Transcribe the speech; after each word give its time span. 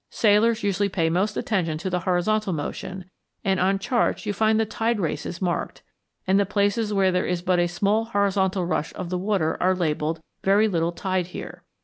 Sailors 0.09 0.63
usually 0.63 0.89
pay 0.89 1.11
most 1.11 1.37
attention 1.37 1.77
to 1.77 1.87
the 1.87 1.99
horizontal 1.99 2.53
motion, 2.53 3.05
and 3.45 3.59
on 3.59 3.77
charts 3.77 4.25
you 4.25 4.33
find 4.33 4.59
the 4.59 4.65
tide 4.65 4.99
races 4.99 5.43
marked; 5.43 5.83
and 6.25 6.39
the 6.39 6.43
places 6.47 6.91
where 6.91 7.11
there 7.11 7.27
is 7.27 7.43
but 7.43 7.59
a 7.59 7.67
small 7.67 8.05
horizontal 8.05 8.65
rush 8.65 8.91
of 8.95 9.11
the 9.11 9.19
water 9.19 9.61
are 9.61 9.75
labelled 9.75 10.19
"very 10.43 10.67
little 10.67 10.91
tide 10.91 11.27
here." 11.27 11.63